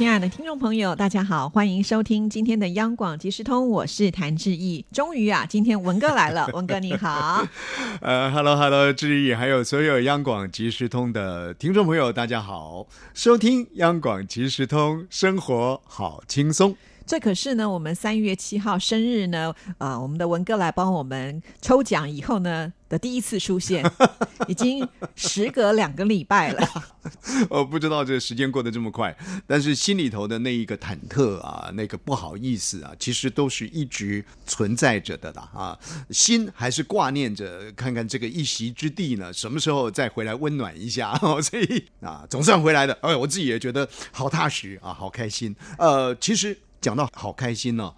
[0.00, 4.82] 亲爱的听众朋友，大家好，欢迎收听今天的央广即时通，我是谭志毅。
[4.90, 7.46] 终于啊，今天文哥来了， 文哥你好。
[8.00, 16.74] 呃，Hello Hello，志毅，还有所有央广即时通的听众朋友，大家好，收听央广即时通，生活好轻松。
[17.10, 23.84] 这可是呢，我们三月七号生日呢，啊，我们的文哥来帮我们抽奖以后呢的第一次出现，
[24.46, 26.68] 已经时隔两个礼拜了。
[27.50, 29.12] 我不知道这个时间过得这么快，
[29.44, 35.78] 但是心里头的那一个忐忑啊，那个不好意思啊，其实都是一直存在着的啦啊，
[36.10, 41.12] 心还是挂念着，看看这个一席之地呢，什么时候再回来温暖一下。
[41.42, 45.56] 所以啊，总算回来的，哎，我自己也觉得好踏实啊，好开心。
[45.76, 46.56] 呃，其实。
[46.80, 47.94] 讲到好开心呢！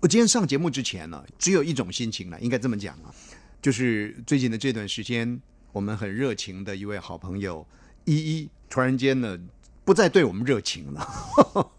[0.00, 3.14] 我今天上节目之前呢，只有一种心情了，应该这么讲啊，
[3.62, 5.40] 就是最近的这段时间，
[5.72, 7.66] 我们很热情的一位好朋友
[8.04, 9.38] 依依，突然间呢，
[9.84, 11.70] 不再对我们热情了。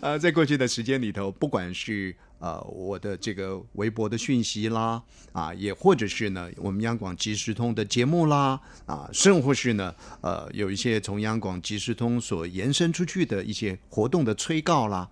[0.00, 15.10] 呃， 在过去的时间里头，不管是呃我的这个微博的讯息啦，啊，也或者是呢我们央广即时通的节目啦，啊，甚或是呢呃有一些从央广即时通所延伸出去的一些活动的催告啦。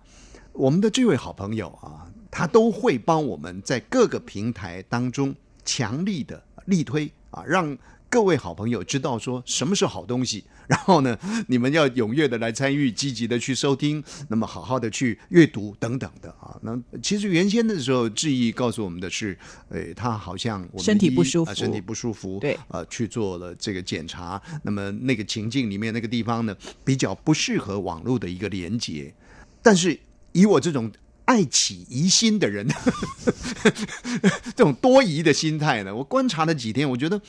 [0.53, 7.77] 我们的这位好朋友啊，他都会帮我们在各个平台当中强力的力推啊，让
[8.09, 10.43] 各位好朋友知道说什么是好东西。
[10.67, 16.57] 然后呢，你们要踊跃的来参与，积极的去收听，那么好好的去阅读等等的啊。
[16.61, 19.37] 那其实原先的时候，志毅告诉我们的是，
[19.69, 24.41] 呃，他好像身体不舒服，身体不舒服，对，呃，去做了这个检查。
[24.63, 26.55] 那么那个情境里面那个地方呢，
[26.85, 29.13] 比较不适合网络的一个连接，
[29.61, 29.99] 但是。
[30.33, 30.91] 以我这种
[31.25, 32.67] 爱起疑心的人，
[34.55, 37.21] 这种多疑的心态呢，我观察了几天，我觉得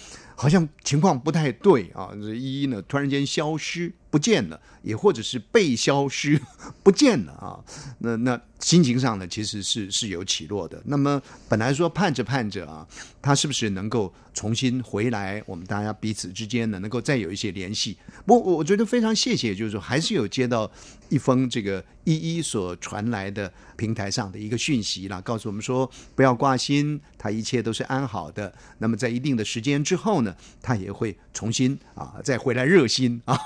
[0.42, 2.10] 好像情况不太对啊。
[2.20, 6.40] 这一一呢，突然间消失不见了，也或者是被消失
[6.82, 7.62] 不见了啊。
[8.00, 10.82] 那那心情上呢，其实是是有起落的。
[10.86, 12.84] 那么本来说盼着盼着啊，
[13.22, 15.40] 他是不是能够重新回来？
[15.46, 17.96] 我们大家彼此之间呢，能够再有一些联系。
[18.26, 20.68] 不，我觉得非常谢谢，就是说还是有接到。
[21.08, 28.50] 一封这个一一所传来的平台上的一个讯息啦，告诉我们说不要挂心，他一切都是安好的。
[28.78, 33.38] 那么在一定的时间之后呢，他也会重新啊再回来热心啊。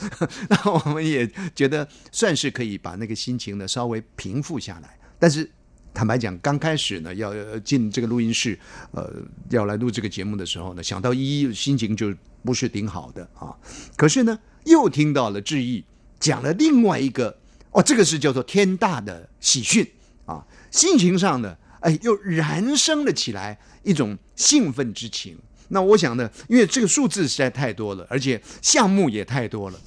[0.48, 4.98] 那我们也觉得算是可以把那个心情呢稍微平复下来。
[5.18, 5.50] 但是
[5.92, 8.58] 坦白讲，刚开始呢要进这个录音室，
[8.90, 9.12] 呃，
[9.50, 12.12] 要来录这个节目的时候呢，想到一一心情就
[12.42, 13.54] 不是挺好的啊。
[13.96, 15.84] 可是呢，又听到了志毅。
[16.20, 17.36] 讲了另外一个
[17.70, 19.86] 哦，这个是叫做天大的喜讯
[20.24, 25.36] 啊，心情上呢，哎，又燃升了起来一种兴奋之情。
[25.74, 29.78] 那我想呢，因为这个数字实在太多了，而且项目也太多了，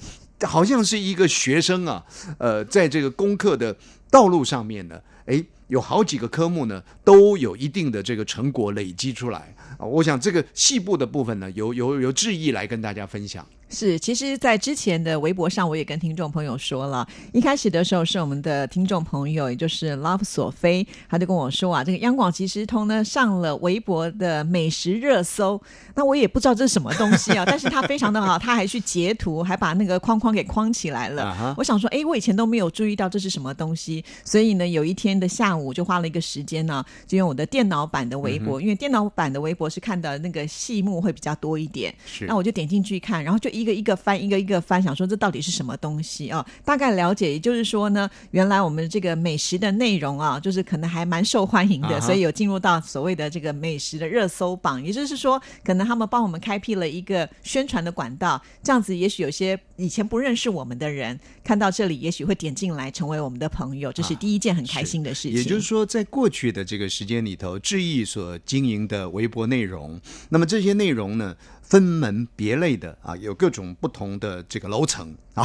[0.42, 2.04] 好像是一个学生啊，
[2.36, 3.74] 呃，在这个功课的
[4.10, 9.86] 道路上面呢，诶，有好几个科目呢，都有一定的这个成果累积出来啊。
[9.86, 13.44] 我想这个细部的部分呢，由由由志毅来跟大家分享。
[13.70, 25.60] 是，其实，在之前的微博上，我也跟听众朋友说了，一开始的时候是我们的听众朋友，也就是 Love 索菲，他就跟我说啊，这个央广即时通呢上了微博的美食热搜，
[25.94, 31.54] 那我也不知道这是什么东西啊， 但是他非常的好，他还去截图，还把那个框框给框起来了。
[31.58, 43.50] 我想说，哎，我以前都没有注意到这是什么东西，所以呢，有一天的下午就花了一个时间呢，就用我的电脑版的微博，因为电脑版的微博是看的那个细目会比较多一点，是，那我就点进去看，然后就。
[43.57, 46.44] 一个一个翻，一个一个翻，想说这到底是什么东西啊？
[46.64, 54.82] 大概了解，也就是说呢，原来我们这个美食的内容啊，就是可能还蛮受欢迎的，所以有进入到所谓的这个美食的热搜榜。
[54.84, 65.36] 也就是说，可能他们帮我们开辟了一个宣传的管道，这样子，也许有些以前不认识我们的人看到这里，也许会点进来成为我们的朋友，这是第一件很开心的事情。
[65.36, 70.00] 也就是说，在过去的这个时间里头，志毅所经营的微博内容，
[70.30, 71.36] 那么这些内容呢？
[71.68, 75.44] 分门别类的啊，有各种不同的这个楼层 啊。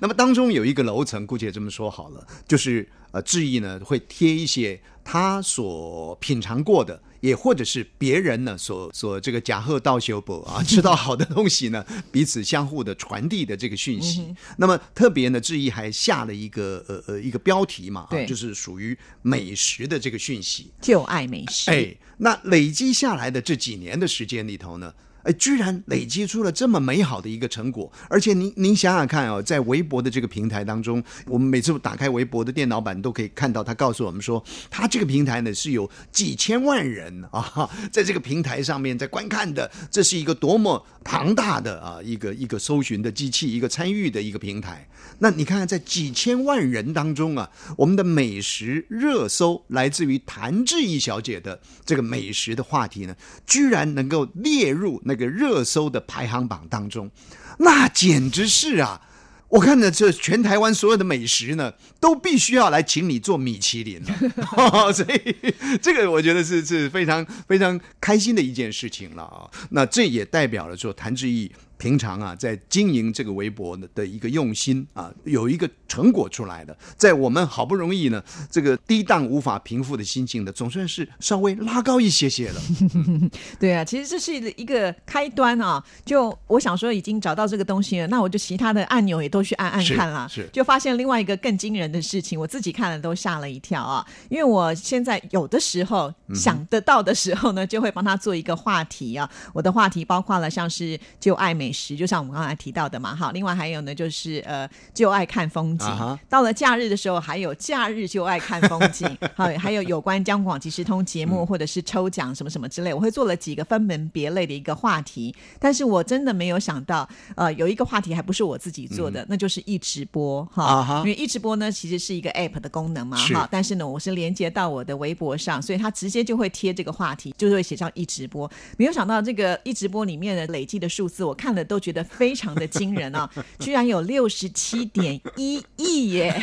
[0.00, 14.34] 那么当中有一个楼层，姑且这么说好了，就是呃，志毅呢会贴一些他所品尝过的，也或者是别人呢所所这个假贺道修博啊， 吃到好的东西呢，彼此相互的传递的这个讯息。
[14.58, 21.70] 那么特别呢，志毅还下了一个呃呃一个标题嘛，对，就是属于美食的这个讯息，就爱美食。
[21.70, 24.92] 哎，那累积下来的这几年的时间里头呢？
[25.22, 44.88] 哎，居然累积出了这么美好的一个成果，而且您您想想看哦，在微博的这个平台当中，我们每次打开微博的电脑版都可以看到，他告诉我们说，他这个平台呢是有几千万人啊，在这个平台上面在观看的，这是一个多么庞大的啊一个一个搜寻的机器，一个参与的一个平台。
[45.18, 53.14] 那你看看，在几千万人当中啊，我们的美食热搜来自于谭志毅小姐的这个美食的话题呢，
[53.46, 57.10] 居然能够列入那个热搜的排行榜当中，
[57.58, 59.02] 那简直是啊！
[59.48, 69.50] 我看呢这全台湾所有的美食呢，都必须要来请你做米其林了， 所以这个我觉得是是非常非常开心的一件事情了啊。
[69.72, 71.52] 那这也代表了说谭志毅。
[71.82, 82.60] 平常啊，在经营这个微博的的一个用心啊，有一个成果出来的，在我们好不容易呢，这个低档无法平复的心情呢，总算是稍微拉高一些些了。
[83.58, 85.82] 对啊，其实这是一个开端啊。
[86.04, 94.06] 就我想说，已经找到这个东西了，那我就其他的按钮也都去按按看了，是就发现另外一个更惊人的事情，我自己看了都吓了一跳啊。
[94.28, 99.28] 因为我现在有的时候想得到的时候呢，就会帮他做一个话题啊。
[99.52, 101.71] 我的话题包括了像是就爱美。
[101.72, 105.88] 食就像我们刚才提到的嘛，哈，另外还有呢，就是呃，就爱看风景。
[106.28, 109.08] 到了假日的时候，还有假日就爱看风景。
[109.34, 115.34] 好，还有有关江广即时通节目或者是抽奖什么什么之类，我会做了几个分门别类的一个话题。
[115.58, 120.98] 但是我真的没有想到，呃，有一个话题还不是我自己做的，那就是一直播哈。
[120.98, 123.48] 因为一直播呢，其实是一个 app 的功能嘛，哈。
[123.50, 128.50] 但是呢，我是连接到我的微博上，所以它直接就会贴这个话题，就是会写上一直播。
[128.76, 131.61] 没有想到这个一直播里面的累计的数字，我看了。
[131.64, 133.30] 都觉得非常的惊人啊！
[133.58, 136.42] 居然有六十七点一亿耶！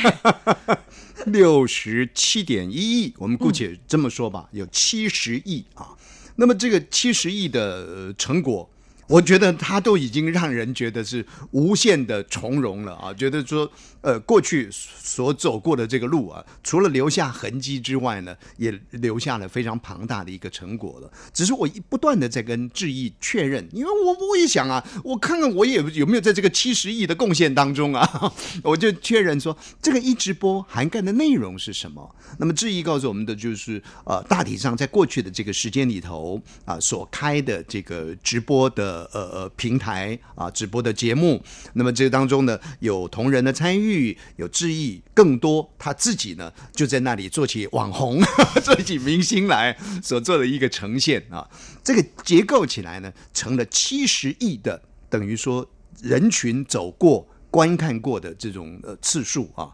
[1.27, 5.89] 六十七点一亿，我们姑且这么说吧，有七十亿啊。
[6.35, 8.69] 那么这个七十亿的成果。
[9.09, 13.11] 我觉得他都已经让人觉得是无限的从容了啊！
[13.11, 13.69] 觉得说，
[14.01, 21.11] 呃，过去所走过的这个路啊，除了留下痕迹之外呢，也留下了非常庞大的一个成果了。
[21.33, 28.31] 只是我一不断的在跟志毅确认，因为我我也想啊，我看看我也有没有在这个七十亿的贡献当中啊，
[28.61, 32.15] 我就确认说，这个一直播涵盖的内容是什么？
[32.37, 38.98] 那么志毅告诉我们的就是，呃，大体上在过去的这个时间里头啊，所开的这个直播的。
[39.13, 41.43] 呃呃，平台啊，直播的节目，
[41.73, 48.21] 那么这当中呢，有同仁的参与，有质疑，更多他自己呢，就在那里做起网红，
[48.63, 51.47] 做起明星来，所做的一个呈现啊，
[51.83, 55.69] 这个结构起来呢，成了七十亿的，等于说
[56.01, 57.27] 人群走过。
[57.51, 59.69] 观看过的这种呃次数啊，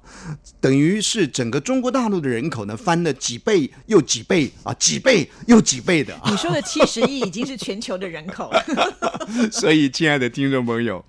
[0.62, 6.16] 等于是整个中国大陆的人口呢翻了几倍又几倍啊，几倍又几倍的。
[6.16, 8.64] 啊你说的七十亿已经是全球的人口了。
[9.52, 11.04] 所以，亲爱的听众朋友，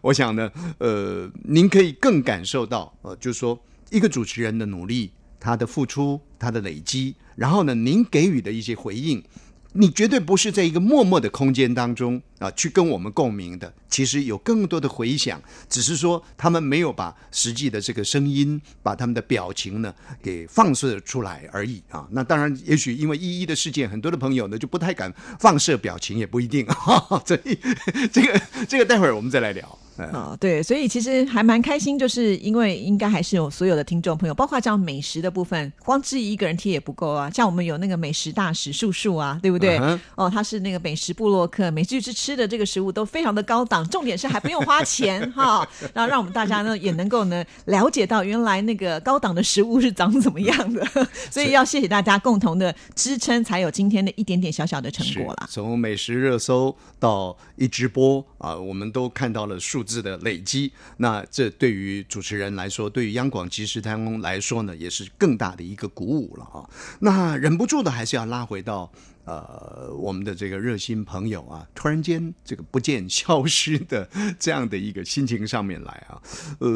[0.00, 3.58] 我想呢，呃，您可以更感受到呃，就是说
[3.90, 5.10] 一个主持人的努力，
[5.40, 9.22] 他的付出，他的累积，然后呢，您给予的一些回应。
[9.74, 13.72] 你绝对不是在一个默默的空间当中啊，去跟我们共鸣的。
[13.88, 22.06] 其实有更多的回响，只是说他们没有把实际的这个声音，把他们的表情呢给放射出来而已啊。
[22.10, 26.64] 那当然，也许因为一一的事件，很多的朋友呢就不太敢放射表情，也不一定。
[26.66, 27.58] 哈哈 所以
[28.12, 29.78] 这个这个待会儿我们再来聊。
[30.10, 37.30] 啊，对，所以其实还蛮开心，就是因为应该还是有所有的听众朋友，包括这样美食的部分，光质疑一个人贴也不够啊。
[37.30, 39.78] 像我们有那个美食大使树树啊，对不对？
[40.16, 45.68] 哦，他是那个美食部落客，每次去吃的这个食物都非常的高档，重点是还不用花钱 哈。
[45.92, 50.86] 然后让我们大家呢也能够呢了解到原来那个高档的食物是长怎么样的。
[51.30, 55.48] 所以要谢谢大家共同的支撑，才有今天的一点点小小的成果了。
[55.50, 59.82] 从美食热搜到一直播啊，我们都看到了数。
[59.82, 66.62] 字的累积，那这对于主持人来说，对于央广即时通来说呢，也是更大的一个鼓舞了啊。
[67.00, 68.90] 那忍不住的还是要拉回到
[69.24, 74.08] 呃我们的这个热心朋友啊，突然间这个不见消失的
[74.38, 76.22] 这样的一个心情上面来啊。
[76.60, 76.70] 呃，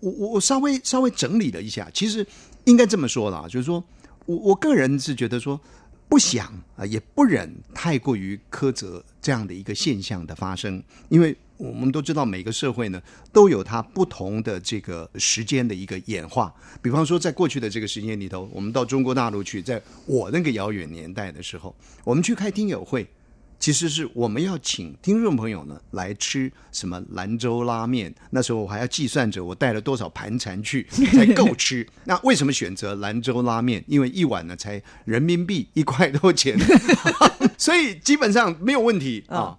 [0.00, 2.26] 我我我稍微稍微整理了一下，其实
[2.64, 3.82] 应该这么说了，就是说
[4.26, 5.60] 我我个人是觉得说
[6.08, 11.36] 不想啊，也不忍太过于苛责这样的一个现象的发生，因为。
[11.56, 13.00] 我们都知道，每个社会呢
[13.32, 16.54] 都有它不同的这个时间的一个演化。
[16.82, 23.06] 比方说，在过去的这个时间里头，我们到中国大陆去，在我那个遥远年代的时候，我们去开听友会，
[23.58, 28.14] 其实是我们要请听众朋友呢来吃什么兰州拉面。
[28.30, 31.86] 那时候我还要计算着我带了多少盘缠去才够吃。
[32.04, 33.82] 那为什么选择兰州拉面？
[33.86, 36.56] 因为一碗呢才人民币一块多钱，
[37.56, 39.56] 所以基本上没有问题啊。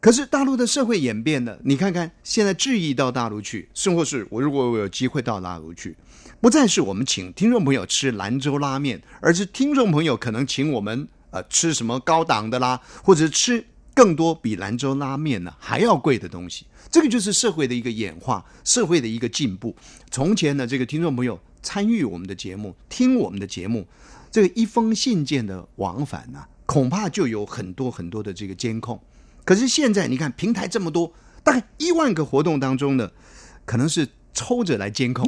[0.00, 5.96] 可是大陆的社会演变了，你看看现在质疑到大陆去，甚或是我如果我有机会到大陆去，
[6.40, 16.64] 不再是我们请听众朋友吃兰州拉面，而是听众朋友可能请我们呃吃什么高档的啦，或者吃更多比兰州拉面呢还要贵的东西。
[16.90, 19.74] 这个就是社会的一个演化，社会的一个进步。
[20.10, 23.86] 从前呢，这个听众朋友参与我们的节目，听我们的节目，
[24.30, 28.98] 这个一封信件的往返呢、恐怕就有很多很多的这个监控。
[29.48, 31.10] 可是现在你看平台这么多，
[31.42, 33.10] 大概一万个活动当中呢，
[33.64, 35.26] 可能是抽着来监控，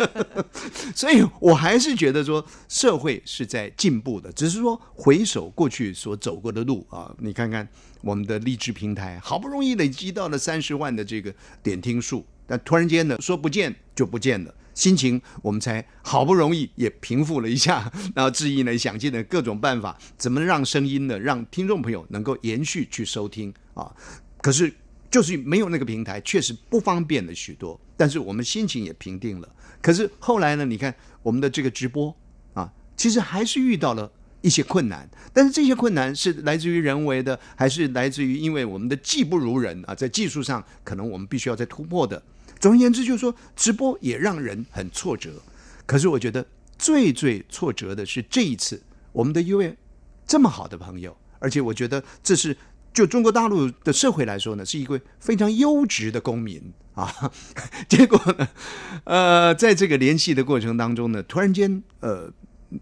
[0.94, 7.66] 所以我还是觉得说社会是在进步的，只是说回首过去所走过的路啊，你看看
[8.02, 14.54] 我们的励志平台，好不容易累积到了三十万的这个点听数，但突然间呢说不见就不见了。
[14.74, 23.94] 心情我们才好不容易也平复了一下，然后志毅呢想尽了各种办法，怎么让声音呢让听众朋友能够延续去收听啊？
[24.40, 24.72] 可是
[25.10, 27.78] 就是没有那个平台，确实不方便了许多。
[27.96, 29.48] 但是我们心情也平定了。
[29.80, 30.64] 可是后来呢？
[30.64, 32.16] 你看我们的这个直播
[32.54, 34.10] 啊，其实还是遇到了
[34.40, 35.08] 一些困难。
[35.32, 39.94] 但是这些困难是来自于人为的，还是来自于因为我们的技不如人啊？
[39.94, 42.20] 在技术上，可能我们必须要再突破的。
[42.62, 45.42] 总而言之，就是说直播也让人很挫折。
[45.84, 46.46] 可是我觉得
[46.78, 49.76] 最最挫折的是这一次，我们的一位
[50.24, 52.56] 这么好的朋友，而且我觉得这是
[52.94, 57.32] 就中国大陆的社会来说呢，是一位非常优质的公民啊。
[57.90, 58.48] 结果呢，
[59.06, 62.32] 呃，在这个联系的过程当中呢，突然间呃，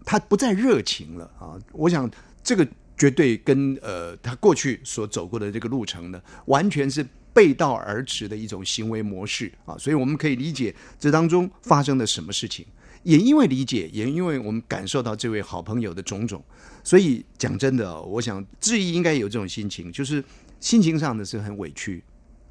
[0.05, 1.57] 他不再热情了啊。
[1.71, 2.07] 我想
[2.43, 7.03] 这个绝对跟呃他过去所走过的这个路程呢，完全是。
[7.33, 12.65] 背道而驰的一种行为模式啊，所以我们可以理解这当中发生了什么事情。
[13.03, 16.43] 也因为理解，也因为我们感受到这位好朋友的种种，
[16.83, 20.23] 所以讲真的，我想质疑应该有这种心情，就是
[20.59, 22.03] 心情上的是很委屈、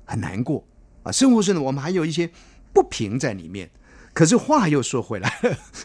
[0.05, 0.67] 很难过
[1.05, 1.13] 啊。
[1.13, 2.29] 生活上呢，我们还有一些
[2.73, 3.71] 不平在里面。
[4.13, 5.33] 可是话又说回来，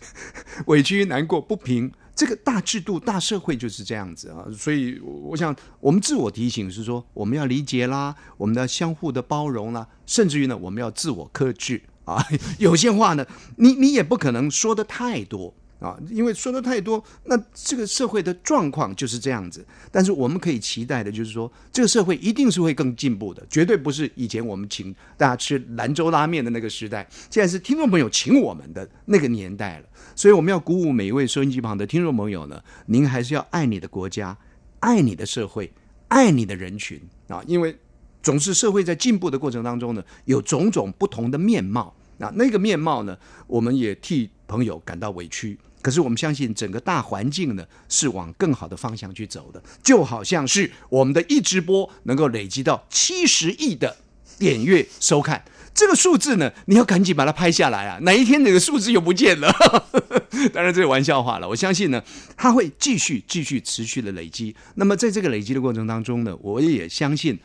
[0.65, 1.91] 委屈、难过、不平。
[2.15, 12.25] 这个大制度、大社会就是这样子啊，所以我想，我们自我提醒是说，我们要理解啦，我们要相互的包容啦，甚至于呢，我们要自我克制啊。
[12.57, 19.65] 有些话呢，你你也不可能说的太多啊，因为说的太多，那这个社会的状况就是这样子。
[19.91, 29.85] 但是我们可以期待的就是说，这个社会一定是会更进步的，绝对不是以前我们请大家吃兰州拉面的那个时代，现在是听众朋友请我们的那个年代了。
[30.15, 34.37] 所以我们要鼓舞每一位收音机旁的听众朋友呢，您还是要爱你的国家，
[34.79, 35.71] 爱你的社会，
[36.07, 37.43] 爱你的人群啊！
[37.45, 37.77] 因为
[38.23, 42.31] 总是社会在进步的过程当中呢，有种种不同的面貌啊。
[42.35, 43.17] 那个面貌呢，
[43.47, 45.57] 我们也替朋友感到委屈。
[45.81, 49.61] 可是我们相信整个大环境呢，是往更好的方向去走的。
[49.83, 53.97] 就好像是我们的一直播能够累积到七十亿的
[54.39, 55.45] 点阅收看。
[55.75, 57.99] 这个数字呢，你要赶紧把它拍下来啊！
[58.03, 59.53] 哪一天那个数字又不见了？
[60.53, 61.49] 当然这是玩笑话了。
[61.49, 62.01] 我相信呢，
[62.37, 64.55] 它会继续、继续、持续的累积。
[64.75, 67.37] 那么在这个累积的过程当中呢，我也相信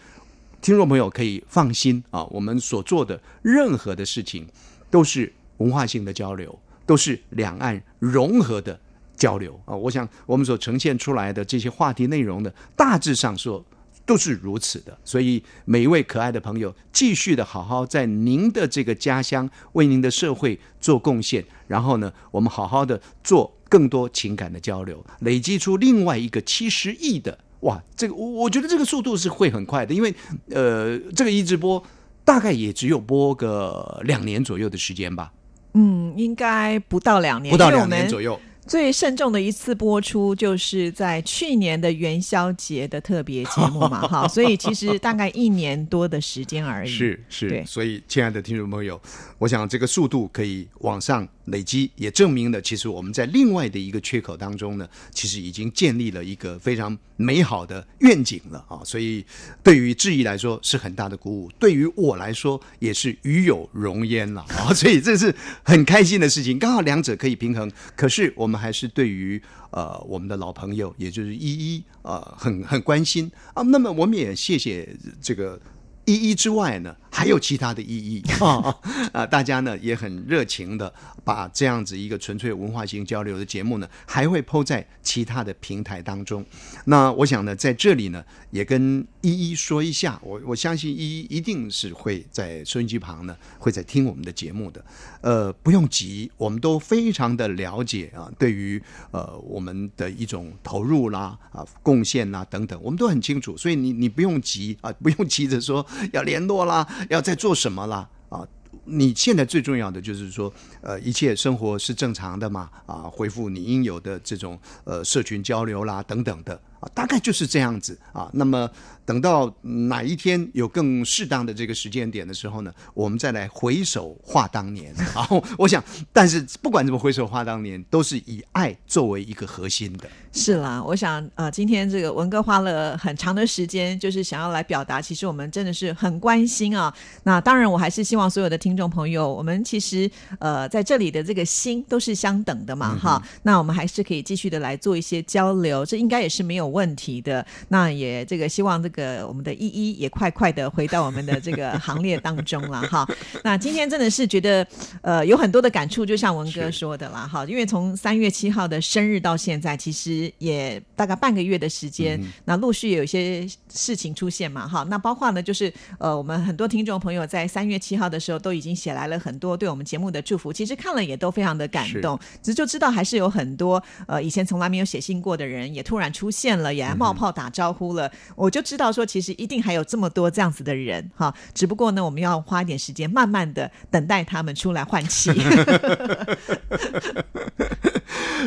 [0.63, 4.47] 听众朋友可以放心啊，我们所做的任何的事情
[4.91, 6.57] 都是文化性的交流，
[6.91, 8.77] 都是两岸融合的
[9.17, 9.77] 交流啊。
[9.77, 13.65] 我想我们所呈现出来的这些话题内容呢，大致上说。
[14.07, 27.81] 都是如此的，所以每一位可爱的朋友，继续的好好在您的这个家乡为您的社会做贡献，然后呢，我们好好的做更多情感的交流，累积出另外一个七十亿的哇！
[27.95, 30.13] 这个我我觉得这个速度是会很快的，因为
[30.49, 31.81] 呃，这个一直播
[32.25, 35.33] 大概也只有播个两年左右的时间吧。
[35.75, 38.39] 嗯，应该不到两年，不到两年左右。
[38.71, 46.89] 最慎重的一次播出，就是在去年的元宵节的特别节目嘛， 哈，所以其实大概一年多的时间而已。
[46.89, 49.03] 是是，所以亲爱的听众朋友，
[49.39, 58.79] 我想这个速度可以往上累积，也证明了其实我们在另外的一个缺口当中呢，其实已经建立了一个非常美好的愿景了啊。
[58.85, 59.27] 所以
[59.65, 64.73] 对于志毅来说是很大的鼓舞，对于我来说也是与有荣焉了啊。
[64.73, 65.35] 所以这是
[65.65, 67.69] 很开心的事情，刚好两者可以平衡。
[67.97, 68.60] 可是我们。
[68.61, 73.63] 还是对于呃我们的老朋友，也就是依依呃很很关心啊。
[73.63, 75.59] 那么我们也谢谢这个
[76.05, 78.75] 依依之外呢，还有其他的意义 啊
[79.13, 79.27] 啊！
[79.27, 80.93] 大家呢也很热情的
[81.25, 86.45] 把这样子一个纯粹文化性交流的节目呢，还会抛在其他的平台当中。
[86.87, 94.85] 那我想呢，在这里呢，也跟一一说一下，我我相信一一一定是会在收音机旁呢，会在听我们的节目的。
[95.21, 108.47] 呃，不用急，我们都非常的了解啊，对于呃我们的一种投入啦啊贡献啦等等，我们都很清楚，所以你你不用急啊，不用急着说要联络啦，要再做什么啦啊。
[108.85, 112.71] 你现在最重要的就是说，呃，一切生活是正常的嘛？
[112.87, 118.29] 啊，恢复你应有的这种呃社群交流啦，等等的啊，大概就是这样子啊。
[118.33, 118.69] 那么
[119.05, 124.95] 等到哪一天有更适当的这个时间点的时候呢，我们再来回首话当年。
[125.15, 125.83] 然后我想，
[126.13, 130.09] 但是不管怎么回首话当年，都是以爱作为一个核心的。
[130.33, 136.95] 是啦，我想呃，今天这个文哥花了很长的时间，就是想要来表达，其实我们真的是很关心啊。
[137.25, 140.09] 那当然，我还是希望所有的听众朋友，我们其实
[140.39, 143.21] 呃在这里的这个心都是相等的嘛，哈。
[143.43, 147.45] 那我们还是可以继续的来做一些交流，这应该也是没有问题的。
[147.69, 153.07] 那也这个希望这个我们的依依也快快的回到我们的这个行列当中了哈。
[153.45, 154.67] 那今天真的是觉得
[155.03, 160.31] 呃有很多的感触，就像文哥说的啦，哈，因为从三月七号的生日到现在，其实。
[160.39, 185.31] 也大概半个月的时间，那陆续有一些事情出现嘛，哈，那包括呢，就是呃，我们很多听众朋友在三月七号的时候都已经写来了很多对我们节目的祝福，其实看了也都非常的感动，只是就知道还是有很多呃以前从来没有写信过的人也突然出现了，也来冒泡打招呼了，我就知道说其实一定还有这么多这样子的人哈，只不过呢，我们要花一点时间，慢慢的等待他们出来换气。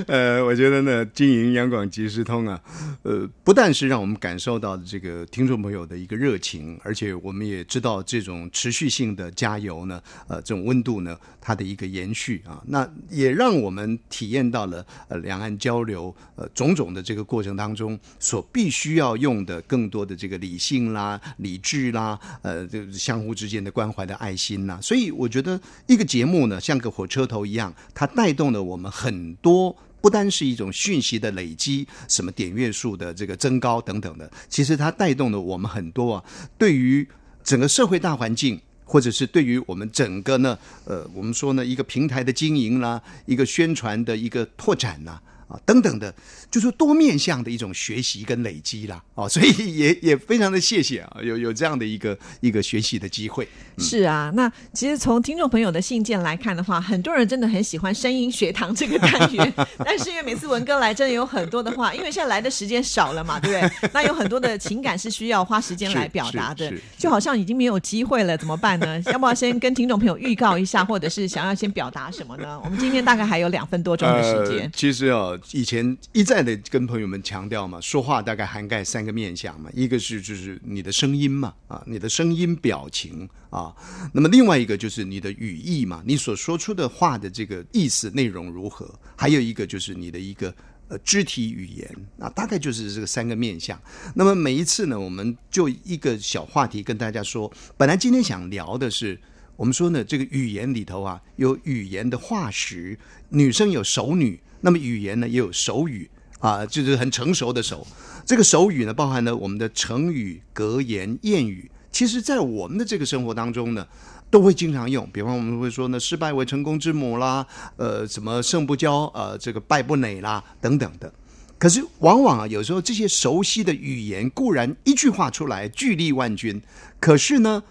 [0.08, 2.60] 呃，我觉得呢，经营央广即时通啊，
[3.04, 29.76] 呃，不但是让我们感受到这个听众朋友的一个热情，而且我们也知道这种持续性的加油呢，呃，这种温度呢，它的一个延续啊，那也让我们体验到了呃两岸交流呃种种的这个过程当中所必须要用的更多的这个理性啦、理智啦，呃，这相互之间的关怀的爱心呐，所以我觉得一个节目呢，像个火车头一样，它带动了我们很多。
[30.04, 36.24] 不单是一种讯息的累积，什么点阅数的这个增高等等的，其实它带动了我们很多啊。
[36.58, 37.08] 对于
[37.42, 45.22] 整个社会大环境，或者是对于我们整个呢，呃，我们说呢，一个平台的经营啦，一个宣传的一个拓展啦
[45.54, 45.60] 呐。
[45.66, 46.14] 等等的，
[46.52, 53.48] 就是多面向的一种学习跟累积啦，哦， 所以也也非常的谢谢啊，有有这样的一个一个学习的机会。
[53.78, 59.54] 是啊，那其实从听众朋友的信件来看的话，很多人真的很喜欢声音学堂这个单元，
[59.86, 63.90] 但是因为每次文哥来，真的有很多的话，因为现在来的时间少了嘛，对不对？
[63.94, 69.02] 那有很多的情感是需要花时间来表达的，就好像已经没有机会了，怎么办呢？
[69.08, 72.60] 要不要先跟听众朋友预告一下，或者是想要先表达什么呢？
[72.64, 74.72] 我们今天大概还有两分多钟的时间。
[74.76, 75.32] 其实啊。
[75.52, 83.76] 以前一再的跟朋友们强调嘛，说话大概涵盖三个面相嘛，一个是就是你的声音嘛，啊，你的声音表情啊，
[84.14, 90.54] 那么另外一个就是你的语义嘛，你所说出的话的这个意思内容如何，还有一个就是你的一个
[90.88, 93.80] 呃肢体语言啊，大概就是这个三个面相。
[94.16, 99.20] 那么每一次呢，我们就一个小话题跟大家说，本来今天想聊的是。
[99.56, 102.98] 我们说呢，这个语言里头啊，有语言的化石，
[103.30, 107.86] 女生有熟女，那么语言呢也有手语啊，就是很成熟的手。
[108.26, 113.86] 这个手语呢，包含了我们的成语、格言、谚语，其实在我们的这个生活当中呢，
[114.32, 115.06] 都会经常用。
[115.12, 117.46] 比方我们会说呢，失败为成功之母啦，
[117.76, 121.14] 呃，什么胜不骄，呃，这个败不馁啦，等等的。
[121.60, 126.62] 可是往往啊，有时候这些熟悉的语言固然一句话出来，巨力万钧，
[127.00, 127.62] 可是呢。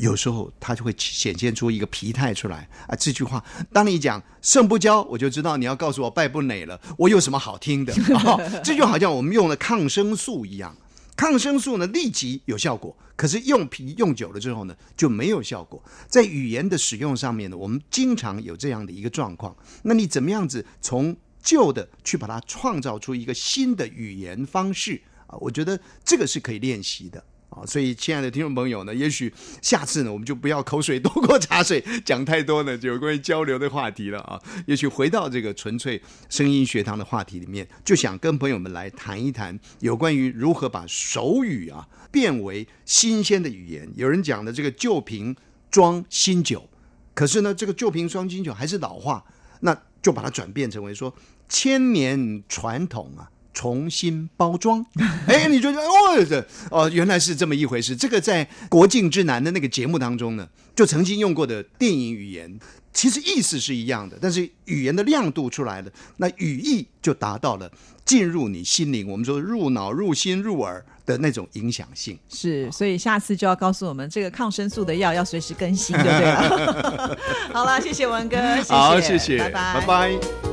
[0.00, 2.96] 有时候他就会显现出一个疲态出来啊！
[2.96, 6.80] 这句话，当你讲胜不骄，我就知道你要告诉我败不馁了。
[6.96, 7.92] 我有什么好听的？
[8.64, 10.74] 这就好像我们用了抗生素一样，
[11.14, 15.82] 抗生素呢立即有效果，可是用皮用久了之后呢就没有效果。
[16.08, 19.54] 在语言的使用上面呢，我们经常有这样的一个状况。
[19.82, 25.36] 那你怎么样子从旧的去把它创造出一个新的语言方式啊？
[25.40, 27.22] 我觉得这个是可以练习的。
[27.50, 34.40] 啊，所以亲爱的听众朋友呢，也许下次呢，我们就不要口水多过茶水， 讲太多呢，就有关于交流的话题了啊。
[34.66, 43.90] 也许回到这个纯粹声音学堂的话题里面，就想跟朋友们来谈一谈有关于如何把手语啊变为新鲜的语言。
[43.96, 45.34] 有人讲的这个旧瓶
[45.70, 46.68] 装新酒，
[47.14, 49.24] 可是呢，这个旧瓶装新酒还是老话，
[49.60, 51.12] 那就把它转变成为说
[51.48, 53.28] 千年传统啊。
[53.52, 54.84] 重新包装，
[55.26, 57.94] 哎，你就觉得哦，这哦，原来是这么一回事。
[57.96, 62.58] 这个在《国境之南》的那个节目当中呢，就曾经用过的电影语言，
[62.92, 67.70] 其实意思是一样的，但是语言的亮度出来了，那语义就达到了
[68.04, 72.18] 进入你心灵，我们说入脑、入心、入耳的那种影响性。
[72.28, 77.18] 是，所以下次就要告诉我们，这个抗生素的药要随时更新，对不对了？
[77.52, 80.49] 好了，谢谢文哥，谢谢，好，谢谢，拜拜，拜拜。